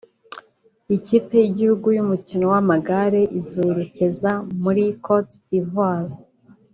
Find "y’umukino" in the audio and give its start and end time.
1.97-2.45